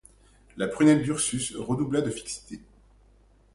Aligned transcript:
La 0.57 0.67
prunelle 0.67 1.03
d’Ursus 1.03 1.55
redoubla 1.55 2.01
de 2.01 2.09
fixité. 2.09 2.59